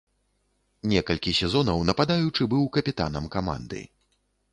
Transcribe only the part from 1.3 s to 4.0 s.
сезонаў нападаючы быў капітанам каманды.